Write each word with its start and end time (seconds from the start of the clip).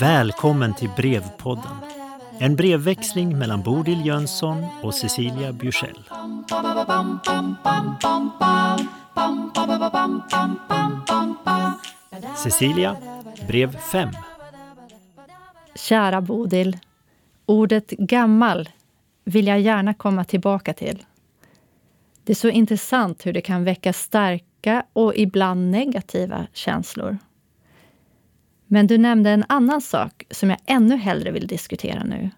Välkommen 0.00 0.74
till 0.74 0.90
Brevpodden. 0.96 1.72
En 2.38 2.56
brevväxling 2.56 3.38
mellan 3.38 3.62
Bodil 3.62 4.06
Jönsson 4.06 4.64
och 4.82 4.94
Cecilia 4.94 5.52
Bjursell. 5.52 6.04
Cecilia, 12.36 12.96
brev 13.46 13.76
5. 13.78 14.08
Kära 15.74 16.20
Bodil. 16.20 16.76
Ordet 17.46 17.90
gammal 17.90 18.68
vill 19.24 19.46
jag 19.46 19.60
gärna 19.60 19.94
komma 19.94 20.24
tillbaka 20.24 20.72
till. 20.72 21.02
Det 22.24 22.32
är 22.32 22.36
så 22.36 22.48
intressant 22.48 23.26
hur 23.26 23.32
det 23.32 23.40
kan 23.40 23.64
väcka 23.64 23.92
starka 23.92 24.84
och 24.92 25.16
ibland 25.16 25.70
negativa 25.70 26.46
känslor. 26.52 27.18
Men 28.66 28.86
du 28.86 28.98
nämnde 28.98 29.30
en 29.30 29.44
annan 29.48 29.80
sak 29.80 30.24
som 30.30 30.50
jag 30.50 30.58
ännu 30.66 30.96
hellre 30.96 31.30
vill 31.30 31.46
diskutera 31.46 32.04
nu. 32.04 32.30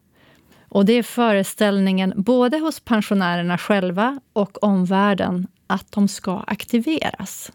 Och 0.69 0.85
det 0.85 0.93
är 0.93 1.03
föreställningen 1.03 2.13
både 2.17 2.59
hos 2.59 2.81
pensionärerna 2.81 3.59
själva 3.59 4.21
och 4.33 4.63
omvärlden 4.65 5.47
att 5.67 5.93
de 5.93 6.09
ska 6.09 6.45
aktiveras. 6.47 7.53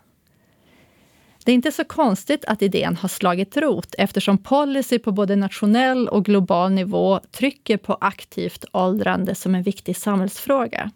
Det 1.46 1.52
är 1.52 1.56
inte 1.56 1.72
så 1.72 1.84
konstigt 1.84 2.46
att 2.46 2.62
idén 2.62 2.96
har 2.96 3.10
slagit 3.10 3.58
rot 3.58 3.96
eftersom 3.98 4.38
policy 4.38 5.00
på 5.00 5.12
både 5.12 5.36
nationell 5.36 6.08
och 6.08 6.26
global 6.26 6.72
nivå 6.72 7.20
trycker 7.32 7.78
på 7.78 7.98
aktivt 8.02 8.66
åldrande 8.72 9.36
som 9.36 9.56
en 9.56 9.64
viktig 9.64 9.98
samhällsfråga. 9.98 10.92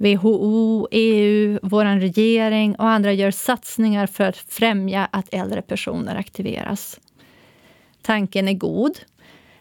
WHO, 0.00 0.88
EU, 0.90 1.58
vår 1.62 2.00
regering 2.00 2.74
och 2.74 2.88
andra 2.88 3.12
gör 3.12 3.30
satsningar 3.30 4.06
för 4.06 4.24
att 4.24 4.36
främja 4.36 5.08
att 5.12 5.34
äldre 5.34 5.62
personer 5.62 6.16
aktiveras. 6.16 7.00
Tanken 8.02 8.48
är 8.48 8.52
god. 8.52 8.98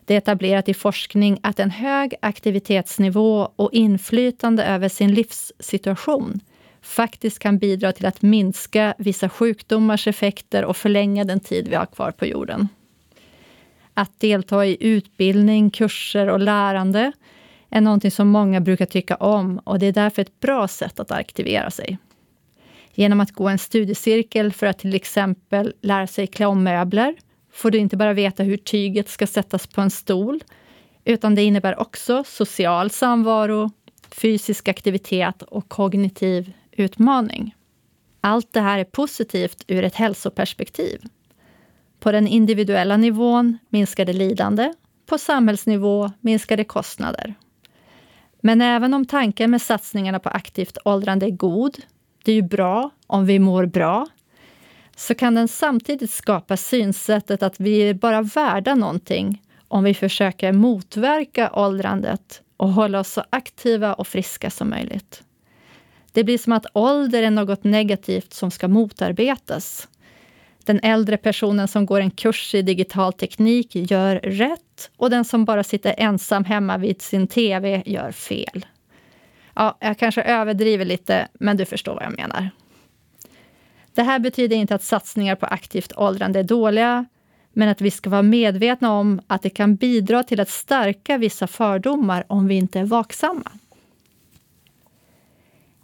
Det 0.06 0.14
är 0.14 0.18
etablerat 0.18 0.70
i 0.70 0.74
forskning 0.74 1.40
att 1.44 1.60
en 1.60 1.72
hög 1.72 2.16
aktivitetsnivå 2.22 3.52
och 3.56 3.74
inflytande 3.74 4.64
över 4.64 4.90
sin 4.90 5.14
livssituation 5.14 6.40
faktiskt 6.82 7.40
kan 7.40 7.58
bidra 7.58 7.92
till 7.92 8.06
att 8.06 8.22
minska 8.22 8.94
vissa 8.98 9.30
sjukdomars 9.30 10.08
effekter 10.08 10.66
och 10.66 10.78
förlänga 10.78 11.24
den 11.24 11.40
tid 11.40 11.68
vi 11.68 11.76
har 11.76 11.86
kvar 11.86 12.12
på 12.12 12.26
jorden. 12.26 12.68
Att 13.94 14.20
delta 14.20 14.66
i 14.66 14.78
utbildning, 14.80 15.70
kurser 15.70 16.28
och 16.30 16.40
lärande 16.40 17.12
är 17.70 17.82
någonting 17.82 18.12
som 18.12 18.28
många 18.28 18.62
brukar 18.62 18.86
tycka 18.86 19.16
om 19.16 19.60
och 19.64 19.80
det 19.80 19.86
är 19.86 19.92
därför 19.92 20.22
ett 20.22 20.40
bra 20.40 20.68
sätt 20.68 21.00
att 21.00 21.12
aktivera 21.12 21.72
sig. 21.72 21.98
Genom 22.94 23.20
att 23.20 23.32
gå 23.32 23.48
en 23.48 23.58
studiecirkel 23.58 24.54
för 24.54 24.68
att 24.68 24.80
till 24.80 24.96
exempel 24.96 25.74
lära 25.82 26.08
sig 26.08 26.28
klä 26.28 26.46
om 26.46 26.64
möbler 26.64 27.16
får 27.52 27.72
du 27.72 27.78
inte 27.78 27.98
bara 27.98 28.14
veta 28.14 28.44
hur 28.44 28.58
tyget 28.58 29.10
ska 29.10 29.28
sättas 29.28 29.68
på 29.68 29.82
en 29.82 29.90
stol, 29.90 30.44
utan 31.06 31.36
det 31.36 31.44
innebär 31.44 31.80
också 31.80 32.24
social 32.24 32.90
samvaro, 32.90 33.72
fysisk 34.10 34.68
aktivitet 34.68 35.42
och 35.42 35.70
kognitiv 35.70 36.54
utmaning. 36.72 37.56
Allt 38.22 38.54
det 38.54 38.62
här 38.62 38.80
är 38.80 38.84
positivt 38.84 39.64
ur 39.68 39.84
ett 39.84 39.96
hälsoperspektiv. 39.96 41.02
På 42.00 42.12
den 42.12 42.28
individuella 42.28 42.98
nivån 42.98 43.58
minskar 43.70 44.06
det 44.06 44.14
lidande, 44.14 44.74
på 45.06 45.18
samhällsnivå 45.18 46.12
minskar 46.22 46.58
det 46.58 46.64
kostnader. 46.64 47.36
Men 48.40 48.62
även 48.62 48.94
om 48.94 49.06
tanken 49.06 49.52
med 49.52 49.62
satsningarna 49.62 50.20
på 50.20 50.30
aktivt 50.30 50.78
åldrande 50.86 51.26
är 51.26 51.32
god, 51.32 51.78
det 52.24 52.32
är 52.32 52.36
ju 52.36 52.42
bra 52.42 52.90
om 53.08 53.26
vi 53.26 53.40
mår 53.40 53.66
bra, 53.66 54.08
så 54.96 55.16
kan 55.16 55.36
den 55.36 55.48
samtidigt 55.48 56.12
skapa 56.12 56.58
synsättet 56.58 57.44
att 57.44 57.60
vi 57.60 57.90
är 57.90 57.94
bara 57.94 58.22
värda 58.22 58.76
någonting 58.76 59.42
om 59.68 59.84
vi 59.84 59.94
försöker 59.94 60.52
motverka 60.52 61.52
åldrandet 61.54 62.42
och 62.58 62.70
hålla 62.70 63.00
oss 63.00 63.12
så 63.12 63.24
aktiva 63.30 63.94
och 63.94 64.08
friska 64.08 64.50
som 64.50 64.70
möjligt. 64.70 65.24
Det 66.12 66.24
blir 66.24 66.38
som 66.38 66.54
att 66.54 66.66
ålder 66.74 67.24
är 67.24 67.32
något 67.32 67.64
negativt 67.64 68.34
som 68.34 68.52
ska 68.52 68.68
motarbetas. 68.68 69.88
Den 70.68 70.80
äldre 70.84 71.18
personen 71.18 71.68
som 71.68 71.86
går 71.86 72.00
en 72.00 72.12
kurs 72.12 72.56
i 72.56 72.62
digital 72.62 73.14
teknik 73.14 73.76
gör 73.76 74.16
rätt 74.16 74.92
och 74.98 75.10
den 75.10 75.26
som 75.26 75.46
bara 75.46 75.64
sitter 75.64 75.96
ensam 75.98 76.44
hemma 76.44 76.78
vid 76.78 77.02
sin 77.02 77.28
TV 77.28 77.84
gör 77.86 78.12
fel. 78.12 78.66
Ja, 79.54 79.78
jag 79.80 79.98
kanske 79.98 80.22
överdriver 80.22 80.86
lite, 80.86 81.28
men 81.34 81.58
du 81.58 81.66
förstår 81.66 81.94
vad 81.94 82.04
jag 82.04 82.18
menar. 82.18 82.50
Det 83.94 84.04
här 84.04 84.20
betyder 84.20 84.56
inte 84.56 84.76
att 84.76 84.84
satsningar 84.84 85.36
på 85.36 85.46
aktivt 85.46 85.94
åldrande 85.96 86.40
är 86.40 86.44
dåliga, 86.44 87.06
men 87.54 87.70
att 87.70 87.82
vi 87.82 87.92
ska 87.92 88.10
vara 88.10 88.22
medvetna 88.22 88.92
om 88.92 89.22
att 89.28 89.42
det 89.42 89.50
kan 89.50 89.76
bidra 89.76 90.24
till 90.24 90.40
att 90.40 90.50
stärka 90.50 91.18
vissa 91.18 91.48
fördomar 91.48 92.24
om 92.28 92.48
vi 92.48 92.56
inte 92.56 92.80
är 92.80 92.86
vaksamma. 92.86 93.52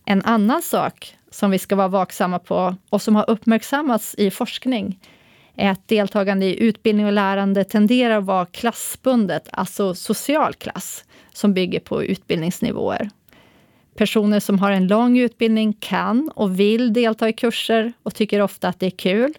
En 0.06 0.22
annan 0.24 0.62
sak 0.62 1.18
som 1.34 1.52
vi 1.52 1.60
ska 1.60 1.76
vara 1.76 1.88
vaksamma 1.88 2.40
på 2.40 2.76
och 2.90 3.02
som 3.02 3.16
har 3.16 3.30
uppmärksammats 3.30 4.16
i 4.18 4.32
forskning 4.32 5.00
är 5.56 5.70
att 5.70 5.88
deltagande 5.88 6.46
i 6.46 6.64
utbildning 6.64 7.06
och 7.06 7.12
lärande 7.12 7.64
tenderar 7.64 8.18
att 8.18 8.26
vara 8.26 8.46
klassbundet, 8.46 9.50
alltså 9.52 9.96
social 9.96 10.54
klass, 10.54 11.06
som 11.34 11.54
bygger 11.54 11.80
på 11.80 12.04
utbildningsnivåer. 12.04 13.10
Personer 13.96 14.40
som 14.40 14.60
har 14.60 14.72
en 14.72 14.88
lång 14.88 15.18
utbildning 15.18 15.74
kan 15.74 16.32
och 16.36 16.60
vill 16.60 16.94
delta 16.94 17.30
i 17.30 17.34
kurser 17.34 17.94
och 18.04 18.16
tycker 18.16 18.42
ofta 18.42 18.68
att 18.68 18.80
det 18.80 18.86
är 18.86 18.98
kul. 18.98 19.34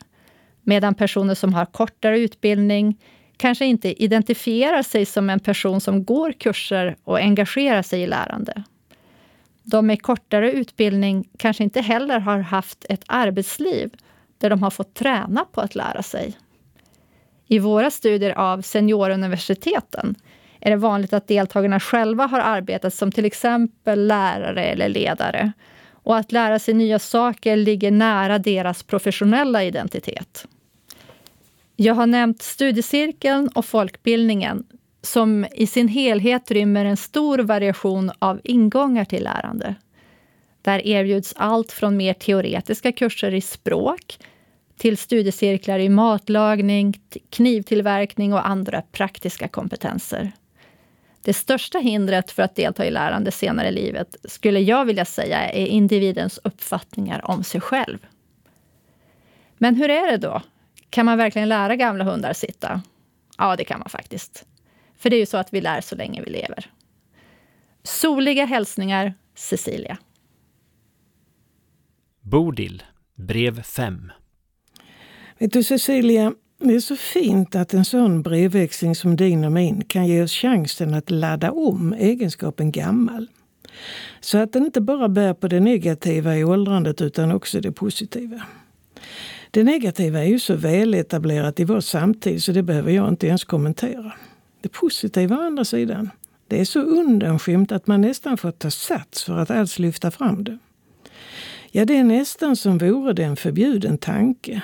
Medan 0.62 0.94
personer 0.94 1.34
som 1.34 1.54
har 1.54 1.66
kortare 1.66 2.18
utbildning 2.18 2.98
kanske 3.36 3.66
inte 3.66 4.02
identifierar 4.02 4.82
sig 4.82 5.06
som 5.06 5.30
en 5.30 5.40
person 5.40 5.80
som 5.80 6.04
går 6.04 6.32
kurser 6.32 6.96
och 7.04 7.18
engagerar 7.18 7.82
sig 7.82 8.02
i 8.02 8.06
lärande. 8.06 8.62
De 9.64 9.86
med 9.86 10.02
kortare 10.02 10.52
utbildning 10.52 11.28
kanske 11.36 11.64
inte 11.64 11.80
heller 11.80 12.20
har 12.20 12.38
haft 12.38 12.86
ett 12.88 13.04
arbetsliv 13.06 13.90
där 14.38 14.50
de 14.50 14.62
har 14.62 14.70
fått 14.70 14.94
träna 14.94 15.44
på 15.44 15.60
att 15.60 15.74
lära 15.74 16.02
sig. 16.02 16.36
I 17.46 17.58
våra 17.58 17.90
studier 17.90 18.30
av 18.30 18.62
senioruniversiteten 18.62 20.14
är 20.60 20.70
det 20.70 20.76
vanligt 20.76 21.12
att 21.12 21.28
deltagarna 21.28 21.80
själva 21.80 22.26
har 22.26 22.40
arbetat 22.40 22.94
som 22.94 23.12
till 23.12 23.24
exempel 23.24 24.06
lärare 24.06 24.64
eller 24.64 24.88
ledare. 24.88 25.52
Och 25.90 26.16
att 26.16 26.32
lära 26.32 26.58
sig 26.58 26.74
nya 26.74 26.98
saker 26.98 27.56
ligger 27.56 27.90
nära 27.90 28.38
deras 28.38 28.82
professionella 28.82 29.64
identitet. 29.64 30.46
Jag 31.76 31.94
har 31.94 32.06
nämnt 32.06 32.42
studiecirkeln 32.42 33.48
och 33.48 33.64
folkbildningen 33.64 34.64
som 35.04 35.46
i 35.52 35.66
sin 35.66 35.88
helhet 35.88 36.50
rymmer 36.50 36.84
en 36.84 36.96
stor 36.96 37.38
variation 37.38 38.10
av 38.18 38.40
ingångar 38.44 39.04
till 39.04 39.24
lärande. 39.24 39.74
Där 40.62 40.86
erbjuds 40.86 41.34
allt 41.36 41.72
från 41.72 41.96
mer 41.96 42.14
teoretiska 42.14 42.92
kurser 42.92 43.34
i 43.34 43.40
språk 43.40 44.18
till 44.76 44.96
studiecirklar 44.96 45.78
i 45.78 45.88
matlagning, 45.88 47.00
knivtillverkning 47.30 48.32
och 48.32 48.48
andra 48.48 48.82
praktiska 48.92 49.48
kompetenser. 49.48 50.32
Det 51.22 51.34
största 51.34 51.78
hindret 51.78 52.30
för 52.30 52.42
att 52.42 52.56
delta 52.56 52.86
i 52.86 52.90
lärande 52.90 53.30
senare 53.30 53.68
i 53.68 53.72
livet 53.72 54.16
skulle 54.24 54.60
jag 54.60 54.84
vilja 54.84 55.04
säga 55.04 55.50
är 55.50 55.66
individens 55.66 56.40
uppfattningar 56.44 57.30
om 57.30 57.44
sig 57.44 57.60
själv. 57.60 57.98
Men 59.58 59.74
hur 59.74 59.90
är 59.90 60.10
det 60.10 60.16
då? 60.16 60.42
Kan 60.90 61.06
man 61.06 61.18
verkligen 61.18 61.48
lära 61.48 61.76
gamla 61.76 62.04
hundar 62.04 62.32
sitta? 62.32 62.82
Ja, 63.38 63.56
det 63.56 63.64
kan 63.64 63.78
man 63.78 63.88
faktiskt. 63.88 64.44
För 65.04 65.10
det 65.10 65.16
är 65.16 65.20
ju 65.20 65.26
så 65.26 65.36
att 65.36 65.54
vi 65.54 65.60
lär 65.60 65.80
så 65.80 65.96
länge 65.96 66.22
vi 66.22 66.30
lever. 66.30 66.70
Soliga 67.82 68.44
hälsningar, 68.44 69.14
Cecilia. 69.34 69.98
Bodil, 72.20 72.82
brev 73.14 73.62
5. 73.62 74.12
Vet 75.38 75.52
du 75.52 75.62
Cecilia, 75.62 76.34
det 76.58 76.74
är 76.74 76.80
så 76.80 76.96
fint 76.96 77.54
att 77.54 77.74
en 77.74 77.84
sån 77.84 78.22
brevväxling 78.22 78.94
som 78.94 79.16
din 79.16 79.44
och 79.44 79.52
min 79.52 79.84
kan 79.84 80.06
ge 80.06 80.22
oss 80.22 80.32
chansen 80.32 80.94
att 80.94 81.10
ladda 81.10 81.52
om 81.52 81.92
egenskapen 81.92 82.72
gammal. 82.72 83.26
Så 84.20 84.38
att 84.38 84.52
den 84.52 84.64
inte 84.64 84.80
bara 84.80 85.08
bär 85.08 85.34
på 85.34 85.48
det 85.48 85.60
negativa 85.60 86.36
i 86.36 86.44
åldrandet 86.44 87.00
utan 87.00 87.32
också 87.32 87.60
det 87.60 87.72
positiva. 87.72 88.42
Det 89.50 89.64
negativa 89.64 90.18
är 90.18 90.28
ju 90.28 90.38
så 90.38 90.54
väletablerat 90.54 91.60
i 91.60 91.64
vår 91.64 91.80
samtid 91.80 92.42
så 92.42 92.52
det 92.52 92.62
behöver 92.62 92.92
jag 92.92 93.08
inte 93.08 93.26
ens 93.26 93.44
kommentera. 93.44 94.12
Det 94.64 94.72
positiva 94.72 95.36
å 95.36 95.42
andra 95.42 95.64
sidan, 95.64 96.10
det 96.48 96.60
är 96.60 96.64
så 96.64 96.80
undanskymt 96.80 97.72
att 97.72 97.86
man 97.86 98.00
nästan 98.00 98.36
får 98.36 98.50
ta 98.50 98.70
sats 98.70 99.24
för 99.24 99.38
att 99.38 99.50
alls 99.50 99.78
lyfta 99.78 100.10
fram 100.10 100.44
det. 100.44 100.58
Ja, 101.70 101.84
det 101.84 101.96
är 101.96 102.04
nästan 102.04 102.56
som 102.56 102.78
vore 102.78 103.12
det 103.12 103.24
en 103.24 103.36
förbjuden 103.36 103.98
tanke. 103.98 104.62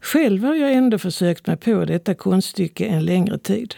Själv 0.00 0.44
har 0.44 0.54
jag 0.54 0.72
ändå 0.72 0.98
försökt 0.98 1.46
mig 1.46 1.56
på 1.56 1.84
detta 1.84 2.14
konststycke 2.14 2.86
en 2.86 3.04
längre 3.04 3.38
tid. 3.38 3.74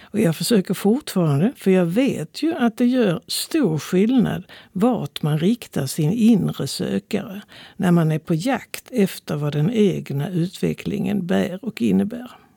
Och 0.00 0.20
jag 0.20 0.36
försöker 0.36 0.74
fortfarande, 0.74 1.52
för 1.56 1.70
jag 1.70 1.86
vet 1.86 2.42
ju 2.42 2.54
att 2.54 2.76
det 2.76 2.86
gör 2.86 3.20
stor 3.26 3.78
skillnad 3.78 4.44
vart 4.72 5.22
man 5.22 5.38
riktar 5.38 5.86
sin 5.86 6.12
inre 6.12 6.66
sökare 6.66 7.42
när 7.76 7.90
man 7.90 8.12
är 8.12 8.18
på 8.18 8.34
jakt 8.34 8.90
efter 8.90 9.36
vad 9.36 9.52
den 9.52 9.70
egna 9.70 10.30
utvecklingen 10.30 11.26
bär 11.26 11.64
och 11.64 11.82
innebär. 11.82 12.47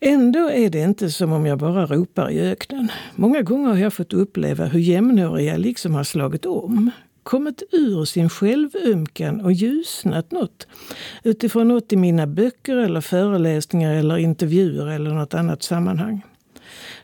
Ändå 0.00 0.50
är 0.50 0.70
det 0.70 0.82
inte 0.82 1.10
som 1.10 1.32
om 1.32 1.46
jag 1.46 1.58
bara 1.58 1.86
ropar 1.86 2.30
i 2.30 2.40
öknen. 2.40 2.92
Många 3.14 3.42
gånger 3.42 3.68
har 3.68 3.78
jag 3.78 3.92
fått 3.92 4.12
uppleva 4.12 4.64
hur 4.64 4.80
jämnåriga 4.80 5.56
liksom 5.56 5.94
har 5.94 6.04
slagit 6.04 6.46
om 6.46 6.90
kommit 7.22 7.62
ur 7.72 8.04
sin 8.04 8.28
självömkan 8.28 9.40
och 9.40 9.52
ljusnat 9.52 10.30
något 10.30 10.66
utifrån 11.22 11.68
något 11.68 11.92
i 11.92 11.96
mina 11.96 12.26
böcker 12.26 12.76
eller 12.76 13.00
föreläsningar 13.00 13.94
eller 13.94 14.18
intervjuer 14.18 14.86
eller 14.86 15.10
något 15.10 15.34
annat 15.34 15.62
sammanhang. 15.62 16.22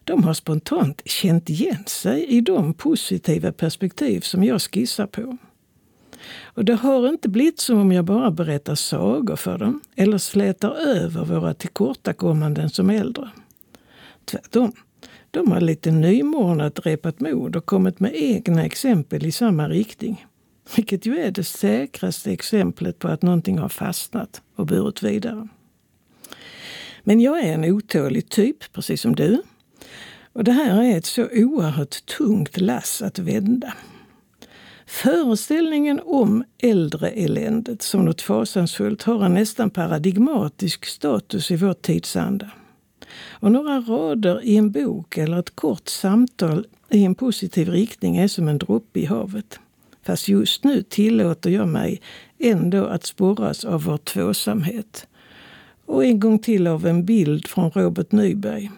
De 0.04 0.24
har 0.24 0.34
spontant 0.34 1.02
känt 1.04 1.50
igen 1.50 1.84
sig 1.86 2.24
i 2.24 2.40
de 2.40 2.74
positiva 2.74 3.52
perspektiv 3.52 4.20
som 4.20 4.44
jag 4.44 4.62
skissar 4.62 5.06
på. 5.06 5.36
Och 6.44 6.64
det 6.64 6.74
har 6.74 7.08
inte 7.08 7.28
blivit 7.28 7.60
som 7.60 7.78
om 7.78 7.92
jag 7.92 8.04
bara 8.04 8.30
berättar 8.30 8.74
sagor 8.74 9.36
för 9.36 9.58
dem 9.58 9.80
eller 9.96 10.18
slätar 10.18 10.74
över 10.74 11.24
våra 11.24 11.54
tillkortakommanden 11.54 12.70
som 12.70 12.90
äldre. 12.90 13.30
Tvärtom. 14.24 14.72
De 15.30 15.52
har 15.52 15.60
lite 15.60 15.90
nymornat 15.90 16.86
repat 16.86 17.20
mod 17.20 17.56
och 17.56 17.66
kommit 17.66 18.00
med 18.00 18.12
egna 18.14 18.64
exempel 18.64 19.26
i 19.26 19.32
samma 19.32 19.68
riktning. 19.68 20.26
Vilket 20.76 21.06
ju 21.06 21.18
är 21.18 21.30
det 21.30 21.44
säkraste 21.44 22.32
exemplet 22.32 22.98
på 22.98 23.08
att 23.08 23.22
någonting 23.22 23.58
har 23.58 23.68
fastnat 23.68 24.42
och 24.56 24.66
burit 24.66 25.02
vidare. 25.02 25.48
Men 27.04 27.20
jag 27.20 27.40
är 27.40 27.52
en 27.52 27.64
otålig 27.64 28.28
typ, 28.28 28.72
precis 28.72 29.00
som 29.00 29.14
du. 29.14 29.42
Och 30.32 30.44
det 30.44 30.52
här 30.52 30.82
är 30.82 30.98
ett 30.98 31.06
så 31.06 31.28
oerhört 31.32 32.06
tungt 32.06 32.60
lass 32.60 33.02
att 33.02 33.18
vända. 33.18 33.72
Föreställningen 34.86 36.00
om 36.04 36.44
äldre-eländet 36.58 37.82
som 37.82 38.04
något 38.04 38.22
fasansfullt 38.22 39.02
har 39.02 39.24
en 39.24 39.34
nästan 39.34 39.70
paradigmatisk 39.70 40.86
status 40.86 41.50
i 41.50 41.56
vår 41.56 41.72
tidsanda. 41.72 42.50
Och 43.30 43.52
några 43.52 43.80
rader 43.80 44.44
i 44.44 44.56
en 44.56 44.70
bok 44.70 45.18
eller 45.18 45.38
ett 45.38 45.56
kort 45.56 45.88
samtal 45.88 46.66
i 46.90 47.04
en 47.04 47.14
positiv 47.14 47.68
riktning 47.68 48.16
är 48.16 48.28
som 48.28 48.48
en 48.48 48.58
droppe 48.58 49.00
i 49.00 49.04
havet. 49.04 49.60
Fast 50.02 50.28
just 50.28 50.64
nu 50.64 50.82
tillåter 50.82 51.50
jag 51.50 51.68
mig 51.68 52.00
ändå 52.38 52.84
att 52.84 53.06
sporras 53.06 53.64
av 53.64 53.82
vår 53.84 53.96
tvåsamhet. 53.96 55.06
Och 55.86 56.04
en 56.04 56.20
gång 56.20 56.38
till 56.38 56.66
av 56.66 56.86
en 56.86 57.04
bild 57.04 57.46
från 57.46 57.70
Robert 57.70 58.12
Nyberg. 58.12 58.70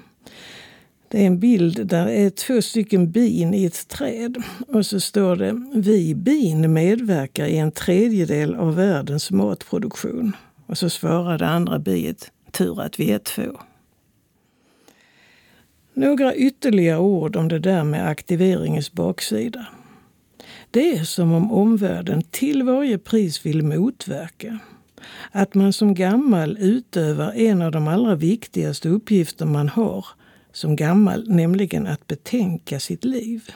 Det 1.11 1.23
är 1.23 1.27
en 1.27 1.39
bild 1.39 1.87
där 1.87 2.07
det 2.07 2.13
är 2.13 2.31
två 2.31 2.63
stycken 2.63 3.11
bin 3.11 3.55
i 3.55 3.65
ett 3.65 3.89
träd. 3.89 4.43
Och 4.69 4.87
så 4.87 5.01
står 5.01 5.37
det 5.37 5.63
Vi 5.75 6.15
bin 6.15 6.73
medverkar 6.73 7.47
i 7.47 7.59
en 7.59 7.73
tredjedel 7.73 8.55
av 8.55 8.75
världens 8.77 9.31
matproduktion. 9.31 10.37
Och 10.67 10.79
så 10.79 10.91
svarar 10.91 11.39
det 11.39 11.47
andra 11.47 11.79
biet 11.79 12.31
Tur 12.51 12.81
att 12.81 13.01
vi 13.01 13.11
är 13.13 13.19
två. 13.19 13.61
Några 15.95 16.35
ytterligare 16.35 16.99
ord 16.99 17.37
om 17.37 17.49
det 17.49 17.59
där 17.59 17.85
med 17.85 18.09
aktiveringens 18.09 18.93
baksida. 18.93 19.67
Det 20.71 20.99
är 20.99 21.05
som 21.05 21.33
om 21.33 21.53
omvärlden 21.53 22.23
till 22.31 22.63
varje 22.63 22.99
pris 22.99 23.47
vill 23.47 23.63
motverka 23.63 24.59
att 25.31 25.55
man 25.55 25.73
som 25.73 25.95
gammal 25.95 26.57
utövar 26.61 27.33
en 27.33 27.63
av 27.63 27.73
de 27.73 27.89
allra 27.89 28.15
viktigaste 28.15 28.89
uppgifter 28.89 29.47
man 29.47 29.69
har 29.69 30.07
som 30.59 30.77
gammal, 30.77 31.25
nämligen 31.29 31.87
att 31.87 32.07
betänka 32.07 32.81
sitt 32.81 33.05
liv. 33.05 33.53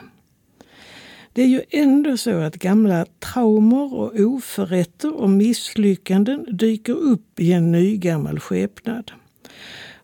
Det 1.33 1.41
är 1.41 1.47
ju 1.47 1.61
ändå 1.69 2.17
så 2.17 2.39
att 2.39 2.55
gamla 2.55 3.05
traumer 3.19 3.93
och 3.93 4.19
oförrätter 4.19 5.13
och 5.13 5.29
misslyckanden 5.29 6.57
dyker 6.57 6.93
upp 6.93 7.39
i 7.39 7.53
en 7.53 7.71
nygammal 7.71 8.39
skepnad 8.39 9.11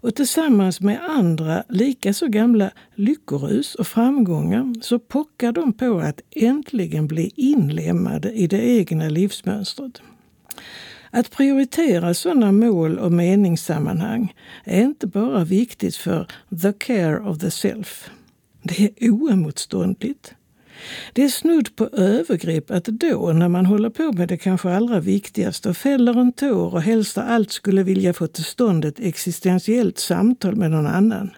och 0.01 0.16
tillsammans 0.16 0.81
med 0.81 1.00
andra 1.10 1.63
lika 1.69 2.13
så 2.13 2.28
gamla 2.28 2.72
lyckorus 2.96 3.75
och 3.75 3.88
framgångar 3.88 4.74
så 4.81 5.00
pockar 5.00 5.51
de 5.51 5.74
på 5.74 6.00
att 6.00 6.22
äntligen 6.31 7.07
bli 7.07 7.31
inlemmade 7.36 8.31
i 8.31 8.48
det 8.48 8.62
egna 8.62 9.10
livsmönstret. 9.10 10.01
Att 11.11 11.31
prioritera 11.31 12.13
sådana 12.13 12.51
mål 12.51 13.00
och 13.00 13.11
meningssammanhang 13.11 14.33
är 14.63 14.81
inte 14.81 15.07
bara 15.07 15.44
viktigt 15.44 15.95
för 15.95 16.27
the 16.61 16.73
care 16.73 17.19
of 17.19 17.39
the 17.39 17.51
self. 17.51 18.09
Det 18.63 18.83
är 18.83 19.11
oemotståndligt. 19.11 20.33
Det 21.13 21.23
är 21.23 21.29
snudd 21.29 21.75
på 21.75 21.88
övergrepp 21.88 22.71
att 22.71 22.85
då, 22.85 23.31
när 23.33 23.47
man 23.47 23.65
håller 23.65 23.89
på 23.89 24.11
med 24.11 24.27
det 24.27 24.38
kanske 24.38 24.73
allra 24.73 25.00
viktigaste 25.00 25.69
och 25.69 25.77
fäller 25.77 26.19
en 26.19 26.31
tår 26.31 26.73
och 26.73 26.81
helst 26.81 27.17
av 27.17 27.23
allt 27.27 27.51
skulle 27.51 27.83
vilja 27.83 28.13
få 28.13 28.27
till 28.27 28.44
stånd 28.44 28.85
ett 28.85 29.00
existentiellt 29.00 30.00
samtal 30.00 30.55
med 30.55 30.71
någon 30.71 30.88
annan, 30.88 31.31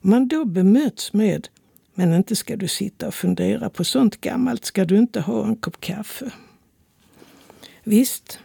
man 0.00 0.28
då 0.28 0.44
bemöts 0.44 1.12
med 1.12 1.48
men 1.94 2.14
inte 2.14 2.36
ska 2.36 2.56
du 2.56 2.68
sitta 2.68 3.06
och 3.06 3.14
fundera 3.14 3.70
på 3.70 3.84
sånt 3.84 4.20
gammalt, 4.20 4.64
ska 4.64 4.84
du 4.84 4.98
inte 4.98 5.20
ha 5.20 5.46
en 5.46 5.56
kopp 5.56 5.80
kaffe? 5.80 6.30
Visst, 7.84 8.38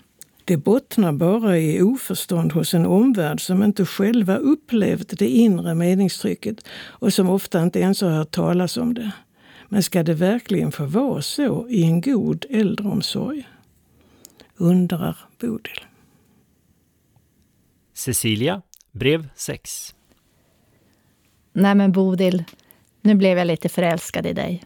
det 0.48 0.58
bottnar 0.58 1.12
bara 1.12 1.58
i 1.58 1.82
oförstånd 1.82 2.54
hos 2.54 2.74
en 2.74 2.86
omvärld 2.86 3.42
som 3.42 3.64
inte 3.64 3.86
själva 3.86 4.36
upplevt 4.36 5.20
det 5.20 5.28
inre 5.28 5.76
meningstrycket 5.76 6.66
och 6.72 7.14
som 7.14 7.30
ofta 7.30 7.64
inte 7.64 7.80
ens 7.80 8.02
har 8.02 8.10
hört 8.10 8.32
talas 8.32 8.78
om 8.78 8.94
det. 8.94 9.12
Men 9.70 9.84
ska 9.84 10.04
det 10.04 10.14
verkligen 10.14 10.72
få 10.72 10.86
vara 10.86 11.22
så 11.22 11.68
i 11.70 11.84
en 11.84 12.02
god 12.02 12.46
äldreomsorg? 12.50 13.48
Undrar 14.58 15.18
Bodil. 15.40 15.80
Cecilia, 17.94 18.62
brev 18.92 19.28
6. 19.36 19.96
Nej 21.54 21.76
men 21.76 21.92
Bodil, 21.92 22.44
nu 23.02 23.16
blev 23.16 23.38
jag 23.38 23.48
lite 23.48 23.70
förälskad 23.70 24.26
i 24.26 24.34
dig. 24.34 24.64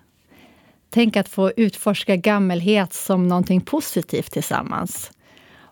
Tänk 0.89 1.17
att 1.17 1.29
få 1.29 1.51
utforska 1.57 2.15
gammelhet 2.15 2.93
som 2.93 3.27
någonting 3.27 3.61
positivt 3.61 4.31
tillsammans. 4.31 5.11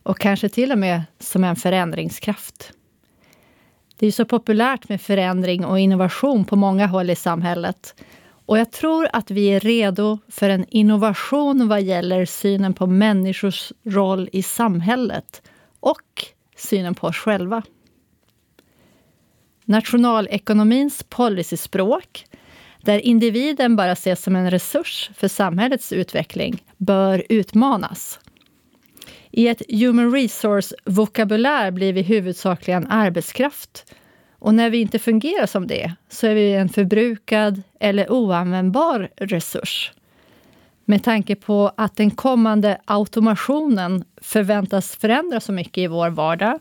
Och 0.03 0.19
kanske 0.19 0.49
till 0.49 0.71
och 0.71 0.77
med 0.77 1.03
som 1.19 1.43
en 1.43 1.55
förändringskraft. 1.55 2.71
Det 3.99 4.07
är 4.07 4.11
så 4.11 4.25
populärt 4.25 4.89
med 4.89 5.01
förändring 5.01 5.65
och 5.65 5.79
innovation 5.79 6.45
på 6.45 6.55
många 6.55 6.87
håll 6.87 7.09
i 7.09 7.15
samhället. 7.15 7.95
Och 8.45 8.57
jag 8.57 8.71
tror 8.71 9.07
att 9.13 9.31
vi 9.31 9.47
är 9.47 9.59
redo 9.59 10.19
för 10.27 10.49
en 10.49 10.65
innovation 10.69 11.67
vad 11.67 11.81
gäller 11.81 12.25
synen 12.25 12.73
på 12.73 12.87
människors 12.87 13.71
roll 13.83 14.29
i 14.31 14.43
samhället 14.43 15.41
och 15.79 16.25
synen 16.57 16.95
på 16.95 17.07
oss 17.07 17.17
själva. 17.17 17.63
Nationalekonomins 19.65 21.03
policyspråk, 21.03 22.25
där 22.81 22.99
individen 22.99 23.75
bara 23.75 23.91
ses 23.91 24.23
som 24.23 24.35
en 24.35 24.51
resurs 24.51 25.11
för 25.15 25.27
samhällets 25.27 25.93
utveckling, 25.93 26.63
bör 26.77 27.23
utmanas. 27.29 28.19
I 29.31 29.47
ett 29.47 29.61
human 29.69 30.11
resource-vokabulär 30.11 31.71
blir 31.71 31.93
vi 31.93 32.01
huvudsakligen 32.01 32.87
arbetskraft 32.87 33.93
och 34.39 34.53
när 34.53 34.69
vi 34.69 34.81
inte 34.81 34.99
fungerar 34.99 35.45
som 35.45 35.67
det 35.67 35.93
så 36.09 36.27
är 36.27 36.35
vi 36.35 36.53
en 36.53 36.69
förbrukad 36.69 37.61
eller 37.79 38.11
oanvändbar 38.11 39.09
resurs. 39.17 39.91
Med 40.85 41.03
tanke 41.03 41.35
på 41.35 41.71
att 41.77 41.97
den 41.97 42.11
kommande 42.11 42.81
automationen 42.85 44.03
förväntas 44.21 44.95
förändra 44.95 45.39
så 45.39 45.51
mycket 45.51 45.77
i 45.77 45.87
vår 45.87 46.09
vardag 46.09 46.59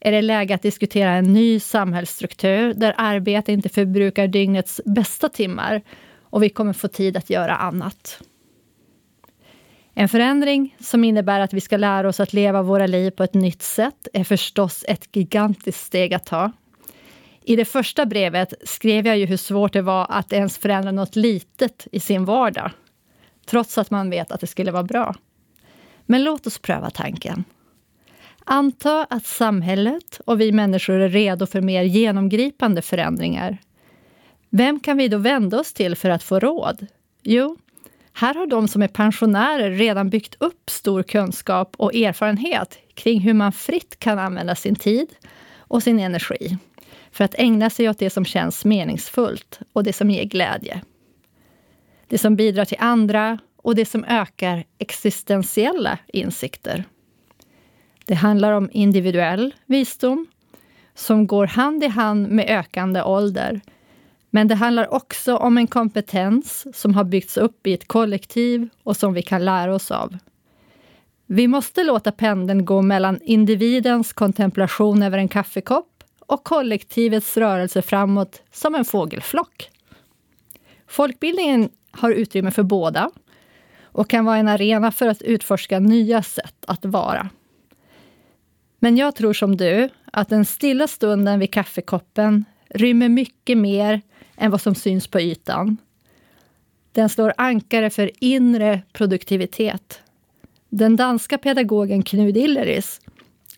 är 0.00 0.12
det 0.12 0.22
läge 0.22 0.54
att 0.54 0.62
diskutera 0.62 1.10
en 1.10 1.32
ny 1.32 1.60
samhällsstruktur 1.60 2.74
där 2.74 2.94
arbete 2.96 3.52
inte 3.52 3.68
förbrukar 3.68 4.26
dygnets 4.26 4.80
bästa 4.84 5.28
timmar 5.28 5.82
och 6.22 6.42
vi 6.42 6.48
kommer 6.48 6.72
få 6.72 6.88
tid 6.88 7.16
att 7.16 7.30
göra 7.30 7.56
annat. 7.56 8.20
En 9.94 10.08
förändring 10.08 10.76
som 10.80 11.04
innebär 11.04 11.40
att 11.40 11.52
vi 11.52 11.60
ska 11.60 11.76
lära 11.76 12.08
oss 12.08 12.20
att 12.20 12.32
leva 12.32 12.62
våra 12.62 12.86
liv 12.86 13.10
på 13.10 13.24
ett 13.24 13.34
nytt 13.34 13.62
sätt 13.62 14.08
är 14.12 14.24
förstås 14.24 14.84
ett 14.88 15.16
gigantiskt 15.16 15.86
steg 15.86 16.14
att 16.14 16.26
ta. 16.26 16.52
I 17.42 17.56
det 17.56 17.64
första 17.64 18.06
brevet 18.06 18.54
skrev 18.64 19.06
jag 19.06 19.18
ju 19.18 19.26
hur 19.26 19.36
svårt 19.36 19.72
det 19.72 19.82
var 19.82 20.06
att 20.10 20.32
ens 20.32 20.58
förändra 20.58 20.92
något 20.92 21.16
litet 21.16 21.86
i 21.92 22.00
sin 22.00 22.24
vardag, 22.24 22.70
trots 23.46 23.78
att 23.78 23.90
man 23.90 24.10
vet 24.10 24.32
att 24.32 24.40
det 24.40 24.46
skulle 24.46 24.70
vara 24.70 24.82
bra. 24.82 25.14
Men 26.06 26.24
låt 26.24 26.46
oss 26.46 26.58
pröva 26.58 26.90
tanken. 26.90 27.44
Anta 28.44 29.06
att 29.10 29.26
samhället 29.26 30.20
och 30.24 30.40
vi 30.40 30.52
människor 30.52 31.00
är 31.00 31.08
redo 31.08 31.46
för 31.46 31.60
mer 31.60 31.82
genomgripande 31.82 32.82
förändringar. 32.82 33.58
Vem 34.50 34.80
kan 34.80 34.96
vi 34.96 35.08
då 35.08 35.18
vända 35.18 35.60
oss 35.60 35.72
till 35.72 35.96
för 35.96 36.10
att 36.10 36.22
få 36.22 36.40
råd? 36.40 36.86
Jo, 37.22 37.56
här 38.16 38.34
har 38.34 38.46
de 38.46 38.68
som 38.68 38.82
är 38.82 38.88
pensionärer 38.88 39.70
redan 39.70 40.10
byggt 40.10 40.36
upp 40.38 40.70
stor 40.70 41.02
kunskap 41.02 41.74
och 41.78 41.94
erfarenhet 41.94 42.78
kring 42.94 43.20
hur 43.20 43.34
man 43.34 43.52
fritt 43.52 43.98
kan 43.98 44.18
använda 44.18 44.54
sin 44.54 44.74
tid 44.74 45.08
och 45.58 45.82
sin 45.82 46.00
energi 46.00 46.58
för 47.10 47.24
att 47.24 47.34
ägna 47.38 47.70
sig 47.70 47.88
åt 47.88 47.98
det 47.98 48.10
som 48.10 48.24
känns 48.24 48.64
meningsfullt 48.64 49.60
och 49.72 49.84
det 49.84 49.92
som 49.92 50.10
ger 50.10 50.24
glädje. 50.24 50.82
Det 52.08 52.18
som 52.18 52.36
bidrar 52.36 52.64
till 52.64 52.76
andra 52.80 53.38
och 53.56 53.74
det 53.74 53.86
som 53.86 54.04
ökar 54.04 54.64
existentiella 54.78 55.98
insikter. 56.06 56.84
Det 58.06 58.14
handlar 58.14 58.52
om 58.52 58.70
individuell 58.72 59.54
visdom 59.66 60.26
som 60.94 61.26
går 61.26 61.46
hand 61.46 61.84
i 61.84 61.88
hand 61.88 62.28
med 62.28 62.46
ökande 62.48 63.02
ålder. 63.02 63.60
Men 64.34 64.48
det 64.48 64.54
handlar 64.54 64.94
också 64.94 65.36
om 65.36 65.58
en 65.58 65.66
kompetens 65.66 66.66
som 66.72 66.94
har 66.94 67.04
byggts 67.04 67.36
upp 67.36 67.66
i 67.66 67.72
ett 67.74 67.88
kollektiv 67.88 68.68
och 68.82 68.96
som 68.96 69.14
vi 69.14 69.22
kan 69.22 69.44
lära 69.44 69.74
oss 69.74 69.90
av. 69.90 70.16
Vi 71.26 71.48
måste 71.48 71.84
låta 71.84 72.12
pendeln 72.12 72.64
gå 72.64 72.82
mellan 72.82 73.20
individens 73.22 74.12
kontemplation 74.12 75.02
över 75.02 75.18
en 75.18 75.28
kaffekopp 75.28 76.04
och 76.20 76.44
kollektivets 76.44 77.36
rörelse 77.36 77.82
framåt 77.82 78.42
som 78.52 78.74
en 78.74 78.84
fågelflock. 78.84 79.70
Folkbildningen 80.86 81.68
har 81.90 82.10
utrymme 82.10 82.50
för 82.50 82.62
båda 82.62 83.10
och 83.82 84.10
kan 84.10 84.24
vara 84.24 84.36
en 84.36 84.48
arena 84.48 84.92
för 84.92 85.08
att 85.08 85.22
utforska 85.22 85.80
nya 85.80 86.22
sätt 86.22 86.64
att 86.66 86.84
vara. 86.84 87.28
Men 88.78 88.96
jag 88.96 89.16
tror 89.16 89.32
som 89.32 89.56
du 89.56 89.88
att 90.12 90.28
den 90.28 90.44
stilla 90.44 90.86
stunden 90.86 91.38
vid 91.38 91.52
kaffekoppen 91.52 92.44
rymmer 92.68 93.08
mycket 93.08 93.58
mer 93.58 94.02
än 94.36 94.50
vad 94.50 94.60
som 94.60 94.74
syns 94.74 95.06
på 95.06 95.20
ytan. 95.20 95.76
Den 96.92 97.08
slår 97.08 97.34
ankare 97.36 97.90
för 97.90 98.10
inre 98.20 98.82
produktivitet. 98.92 100.00
Den 100.68 100.96
danska 100.96 101.38
pedagogen 101.38 102.02
Knud 102.02 102.36
Illeris 102.36 103.00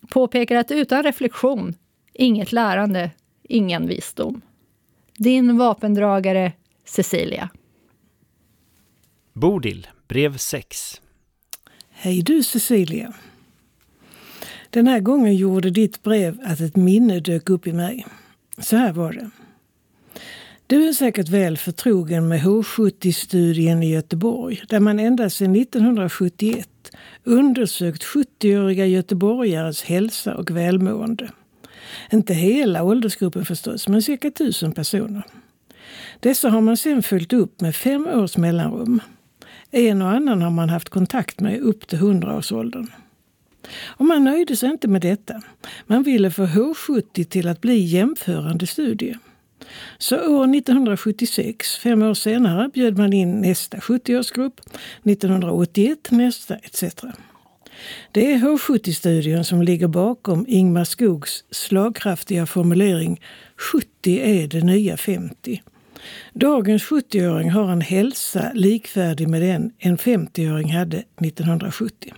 påpekar 0.09 0.55
att 0.55 0.71
utan 0.71 1.03
reflektion, 1.03 1.75
inget 2.13 2.51
lärande, 2.51 3.11
ingen 3.43 3.87
visdom. 3.87 4.41
Din 5.17 5.57
vapendragare 5.57 6.53
Cecilia. 6.85 7.49
Bodil, 9.33 9.87
brev 10.07 10.37
6. 10.37 11.01
Hej 11.89 12.21
du 12.21 12.43
Cecilia. 12.43 13.13
Den 14.69 14.87
här 14.87 14.99
gången 14.99 15.35
gjorde 15.35 15.69
ditt 15.69 16.03
brev 16.03 16.39
att 16.43 16.59
ett 16.59 16.75
minne 16.75 17.19
dök 17.19 17.49
upp 17.49 17.67
i 17.67 17.73
mig. 17.73 18.05
Så 18.57 18.75
här 18.75 18.93
var 18.93 19.13
det. 19.13 19.29
Du 20.69 20.87
är 20.87 20.93
säkert 20.93 21.29
väl 21.29 21.57
förtrogen 21.57 22.27
med 22.27 22.41
H70-studien 22.41 23.83
i 23.83 23.89
Göteborg 23.91 24.63
där 24.69 24.79
man 24.79 24.99
ända 24.99 25.29
sedan 25.29 25.55
1971 25.55 26.69
undersökt 27.23 28.03
70-åriga 28.03 28.85
göteborgares 28.85 29.83
hälsa 29.83 30.35
och 30.35 30.51
välmående. 30.51 31.29
Inte 32.11 32.33
hela 32.33 32.83
åldersgruppen 32.83 33.45
förstås, 33.45 33.87
men 33.87 34.01
cirka 34.01 34.31
tusen 34.31 34.71
personer. 34.71 35.23
Dessa 36.19 36.49
har 36.49 36.61
man 36.61 36.77
sedan 36.77 37.03
följt 37.03 37.33
upp 37.33 37.61
med 37.61 37.75
fem 37.75 38.07
års 38.07 38.37
mellanrum. 38.37 39.01
En 39.71 40.01
och 40.01 40.09
annan 40.09 40.41
har 40.41 40.51
man 40.51 40.69
haft 40.69 40.89
kontakt 40.89 41.39
med 41.39 41.59
upp 41.59 41.87
till 41.87 41.99
100-årsåldern. 41.99 42.87
Och 43.85 44.05
man 44.05 44.23
nöjde 44.23 44.55
sig 44.55 44.69
inte 44.69 44.87
med 44.87 45.01
detta. 45.01 45.41
Man 45.85 46.03
ville 46.03 46.31
få 46.31 46.45
H70 46.45 47.23
till 47.23 47.47
att 47.47 47.61
bli 47.61 47.79
jämförande 47.79 48.67
studie. 48.67 49.15
Så 49.97 50.15
år 50.15 50.55
1976, 50.55 51.77
fem 51.77 52.01
år 52.01 52.13
senare, 52.13 52.69
bjöd 52.73 52.97
man 52.97 53.13
in 53.13 53.41
nästa 53.41 53.77
70-årsgrupp, 53.77 54.61
1981 55.03 56.11
nästa 56.11 56.55
etc. 56.55 56.83
Det 58.11 58.31
är 58.31 58.37
H70-studien 58.37 59.43
som 59.43 59.61
ligger 59.61 59.87
bakom 59.87 60.45
Ingmar 60.47 60.83
Skogs 60.83 61.43
slagkraftiga 61.51 62.45
formulering 62.45 63.21
70 63.73 64.19
är 64.19 64.47
det 64.47 64.61
nya 64.61 64.97
50. 64.97 65.61
Dagens 66.33 66.83
70-åring 66.83 67.51
har 67.51 67.71
en 67.71 67.81
hälsa 67.81 68.51
likvärdig 68.53 69.27
med 69.27 69.41
den 69.41 69.71
en 69.77 69.97
50-åring 69.97 70.73
hade 70.73 70.97
1970. 70.97 72.13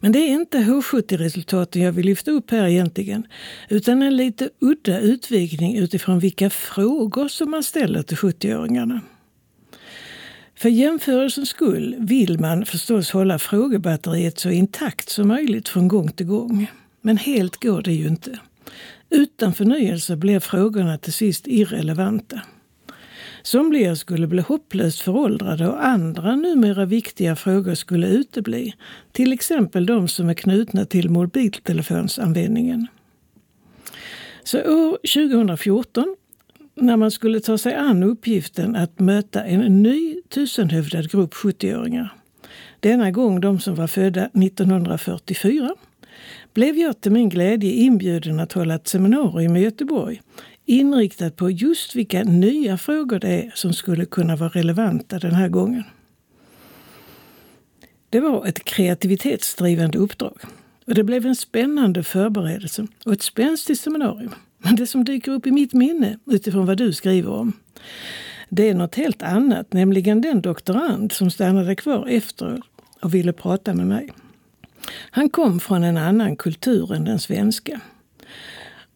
Men 0.00 0.12
det 0.12 0.18
är 0.18 0.28
inte 0.28 0.58
H70-resultaten 0.58 1.82
jag 1.82 1.92
vill 1.92 2.06
lyfta 2.06 2.30
upp 2.30 2.50
här 2.50 2.66
egentligen, 2.66 3.26
utan 3.68 4.02
en 4.02 4.16
lite 4.16 4.50
udda 4.58 5.00
utvikning 5.00 5.76
utifrån 5.76 6.18
vilka 6.18 6.50
frågor 6.50 7.28
som 7.28 7.50
man 7.50 7.62
ställer 7.62 8.02
till 8.02 8.16
70-åringarna. 8.16 9.00
För 10.58 10.68
jämförelsens 10.68 11.48
skull 11.48 11.96
vill 11.98 12.40
man 12.40 12.66
förstås 12.66 13.10
hålla 13.10 13.38
frågebatteriet 13.38 14.38
så 14.38 14.50
intakt 14.50 15.08
som 15.08 15.28
möjligt 15.28 15.68
från 15.68 15.88
gång 15.88 16.12
till 16.12 16.26
gång. 16.26 16.70
Men 17.00 17.16
helt 17.16 17.62
går 17.62 17.82
det 17.82 17.92
ju 17.92 18.08
inte. 18.08 18.38
Utan 19.10 19.54
förnyelse 19.54 20.16
blir 20.16 20.40
frågorna 20.40 20.98
till 20.98 21.12
sist 21.12 21.46
irrelevanta. 21.46 22.40
Somliga 23.48 23.96
skulle 23.96 24.26
bli 24.26 24.42
hopplöst 24.42 25.00
föråldrade 25.00 25.68
och 25.68 25.86
andra 25.86 26.36
numera 26.36 26.84
viktiga 26.84 27.36
frågor 27.36 27.74
skulle 27.74 28.08
utebli. 28.08 28.74
Till 29.12 29.32
exempel 29.32 29.86
de 29.86 30.08
som 30.08 30.28
är 30.28 30.34
knutna 30.34 30.84
till 30.84 31.10
mobiltelefonsanvändningen. 31.10 32.86
Så 34.44 34.58
år 34.58 34.98
2014, 35.14 36.16
när 36.74 36.96
man 36.96 37.10
skulle 37.10 37.40
ta 37.40 37.58
sig 37.58 37.74
an 37.74 38.02
uppgiften 38.02 38.76
att 38.76 39.00
möta 39.00 39.44
en 39.44 39.82
ny 39.82 40.22
tusenhövdad 40.28 41.10
grupp 41.10 41.34
70-åringar, 41.34 42.14
denna 42.80 43.10
gång 43.10 43.40
de 43.40 43.60
som 43.60 43.74
var 43.74 43.86
födda 43.86 44.24
1944, 44.24 45.74
blev 46.54 46.76
jag 46.76 47.00
till 47.00 47.12
min 47.12 47.28
glädje 47.28 47.72
inbjuden 47.72 48.40
att 48.40 48.52
hålla 48.52 48.74
ett 48.74 48.88
seminarium 48.88 49.56
i 49.56 49.60
Göteborg 49.60 50.20
inriktat 50.68 51.36
på 51.36 51.50
just 51.50 51.94
vilka 51.94 52.22
nya 52.24 52.78
frågor 52.78 53.18
det 53.18 53.28
är 53.28 53.52
som 53.54 53.72
skulle 53.72 54.04
kunna 54.04 54.36
vara 54.36 54.48
relevanta 54.48 55.18
den 55.18 55.34
här 55.34 55.48
gången. 55.48 55.84
Det 58.10 58.20
var 58.20 58.46
ett 58.46 58.64
kreativitetsdrivande 58.64 59.98
uppdrag 59.98 60.38
och 60.86 60.94
det 60.94 61.04
blev 61.04 61.26
en 61.26 61.36
spännande 61.36 62.02
förberedelse 62.02 62.86
och 63.04 63.12
ett 63.12 63.22
spänstigt 63.22 63.80
seminarium. 63.80 64.34
Men 64.58 64.76
det 64.76 64.86
som 64.86 65.04
dyker 65.04 65.32
upp 65.32 65.46
i 65.46 65.50
mitt 65.50 65.72
minne 65.72 66.18
utifrån 66.26 66.66
vad 66.66 66.78
du 66.78 66.92
skriver 66.92 67.30
om, 67.30 67.52
det 68.48 68.68
är 68.68 68.74
något 68.74 68.94
helt 68.94 69.22
annat, 69.22 69.72
nämligen 69.72 70.20
den 70.20 70.42
doktorand 70.42 71.12
som 71.12 71.30
stannade 71.30 71.76
kvar 71.76 72.06
efter 72.08 72.62
och 73.00 73.14
ville 73.14 73.32
prata 73.32 73.74
med 73.74 73.86
mig. 73.86 74.12
Han 75.10 75.30
kom 75.30 75.60
från 75.60 75.84
en 75.84 75.96
annan 75.96 76.36
kultur 76.36 76.94
än 76.94 77.04
den 77.04 77.18
svenska. 77.18 77.80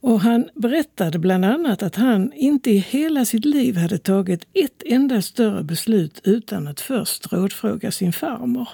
Och 0.02 0.20
han 0.20 0.48
berättade 0.54 1.18
bland 1.18 1.44
annat 1.44 1.82
att 1.82 1.96
han 1.96 2.32
inte 2.32 2.70
i 2.70 2.78
hela 2.78 3.24
sitt 3.24 3.44
liv 3.44 3.76
hade 3.76 3.98
tagit 3.98 4.46
ett 4.52 4.82
enda 4.86 5.22
större 5.22 5.62
beslut 5.62 6.20
utan 6.24 6.68
att 6.68 6.80
först 6.80 7.32
rådfråga 7.32 7.90
sin 7.90 8.12
farmor. 8.12 8.68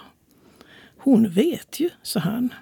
Hon 0.99 1.29
vet 1.31 1.81
ju, 1.81 1.91
sa 2.03 2.21
han. 2.21 2.55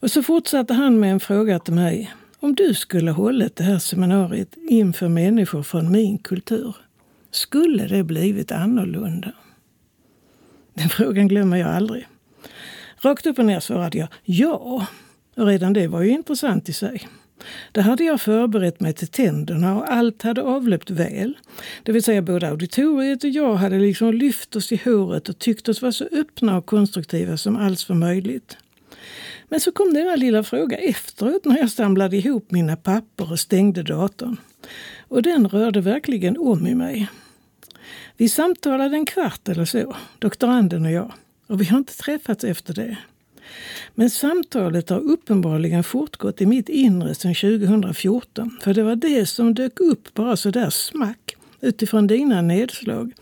Och 0.00 0.10
så 0.10 0.22
fortsatte 0.22 0.74
han 0.74 1.00
med 1.00 1.12
en 1.12 1.20
fråga 1.20 1.58
till 1.58 1.74
mig. 1.74 2.12
Om 2.40 2.54
du 2.54 2.74
skulle 2.74 3.10
hållit 3.10 3.56
det 3.56 3.64
här 3.64 3.78
seminariet 3.78 4.56
inför 4.68 5.08
människor 5.08 5.62
från 5.62 5.92
min 5.92 6.18
kultur, 6.18 6.76
skulle 7.30 7.86
det 7.86 8.04
blivit 8.04 8.52
annorlunda? 8.52 9.32
Den 10.74 10.88
frågan 10.88 11.28
glömmer 11.28 11.56
jag 11.56 11.68
aldrig. 11.68 12.06
Rakt 13.00 13.26
upp 13.26 13.38
och 13.38 13.44
ner 13.44 13.60
svarade 13.60 13.98
jag 13.98 14.08
ja. 14.24 14.86
Och 15.36 15.46
redan 15.46 15.72
det 15.72 15.88
var 15.88 16.02
ju 16.02 16.10
intressant 16.10 16.68
i 16.68 16.72
sig. 16.72 17.08
Där 17.72 17.82
hade 17.82 18.04
jag 18.04 18.20
förberett 18.20 18.80
mig 18.80 18.92
till 18.92 19.08
tänderna 19.08 19.76
och 19.76 19.92
allt 19.92 20.22
hade 20.22 20.42
avlöpt 20.42 20.90
väl. 20.90 21.36
Det 21.82 21.92
vill 21.92 22.02
säga 22.02 22.22
både 22.22 22.48
auditoriet 22.48 23.24
och 23.24 23.30
jag 23.30 23.54
hade 23.54 23.78
liksom 23.78 24.14
lyft 24.14 24.56
oss 24.56 24.72
i 24.72 24.80
håret 24.84 25.28
och 25.28 25.38
tyckt 25.38 25.68
oss 25.68 25.82
vara 25.82 25.92
så 25.92 26.04
öppna 26.12 26.56
och 26.56 26.66
konstruktiva 26.66 27.36
som 27.36 27.56
alls 27.56 27.88
var 27.88 27.96
möjligt. 27.96 28.56
Men 29.48 29.60
så 29.60 29.72
kom 29.72 29.94
denna 29.94 30.16
lilla 30.16 30.42
fråga 30.42 30.78
efteråt 30.78 31.44
när 31.44 31.58
jag 31.58 31.70
samlade 31.70 32.16
ihop 32.16 32.50
mina 32.50 32.76
papper 32.76 33.32
och 33.32 33.40
stängde 33.40 33.82
datorn. 33.82 34.36
Och 35.08 35.22
den 35.22 35.48
rörde 35.48 35.80
verkligen 35.80 36.36
om 36.38 36.66
i 36.66 36.74
mig. 36.74 37.08
Vi 38.16 38.28
samtalade 38.28 38.96
en 38.96 39.06
kvart 39.06 39.48
eller 39.48 39.64
så, 39.64 39.96
doktoranden 40.18 40.84
och 40.84 40.92
jag. 40.92 41.12
Och 41.46 41.60
vi 41.60 41.64
har 41.64 41.78
inte 41.78 41.96
träffats 41.96 42.44
efter 42.44 42.74
det. 42.74 42.96
Men 43.94 44.10
samtalet 44.10 44.90
har 44.90 45.00
uppenbarligen 45.00 45.84
fortgått 45.84 46.40
i 46.40 46.46
mitt 46.46 46.68
inre 46.68 47.14
sedan 47.14 47.34
2014. 47.34 48.58
För 48.62 48.74
det 48.74 48.82
var 48.82 48.96
det 48.96 49.26
som 49.26 49.54
dök 49.54 49.80
upp 49.80 50.14
bara 50.14 50.36
så 50.36 50.50
där 50.50 50.70
smack 50.70 51.36
utifrån 51.60 52.06
dina 52.06 52.42
nedslag 52.42 53.12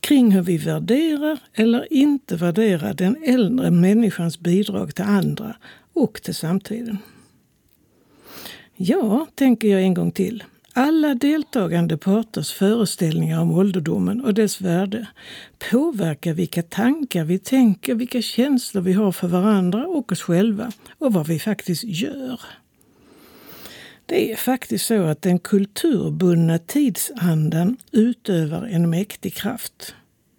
kring 0.00 0.30
hur 0.30 0.42
vi 0.42 0.56
värderar 0.56 1.38
eller 1.54 1.92
inte 1.92 2.36
värderar 2.36 2.94
den 2.94 3.16
äldre 3.24 3.70
människans 3.70 4.38
bidrag 4.38 4.94
till 4.94 5.04
andra 5.04 5.56
och 5.92 6.22
till 6.22 6.34
samtiden. 6.34 6.98
Ja, 8.76 9.26
tänker 9.34 9.68
jag 9.68 9.82
en 9.82 9.94
gång 9.94 10.10
till. 10.10 10.44
Alla 10.76 11.14
deltagande 11.14 11.96
parters 11.96 12.52
föreställningar 12.52 13.40
om 13.40 13.50
ålderdomen 13.50 14.20
och 14.24 14.34
dess 14.34 14.60
värde 14.60 15.06
påverkar 15.70 16.32
vilka 16.32 16.62
tankar 16.62 17.24
vi 17.24 17.38
tänker, 17.38 17.94
vilka 17.94 18.22
känslor 18.22 18.82
vi 18.82 18.92
har 18.92 19.12
för 19.12 19.28
varandra 19.28 19.86
och 19.86 20.12
oss 20.12 20.22
själva 20.22 20.72
och 20.98 21.12
vad 21.12 21.26
vi 21.26 21.38
faktiskt 21.38 21.84
gör. 21.84 22.40
Det 24.06 24.32
är 24.32 24.36
faktiskt 24.36 24.86
så 24.86 25.02
att 25.02 25.22
den 25.22 25.38
kulturbundna 25.38 26.58
tidsandan 26.58 27.76
utövar 27.92 28.62
en 28.62 28.90
mäktig 28.90 29.34
kraft. 29.34 29.94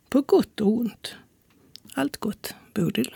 På 0.10 0.22
gott 0.22 0.62
och 0.62 0.68
ont. 0.68 1.16
Allt 1.94 2.18
gott, 2.18 2.56
Bodil. 2.74 3.16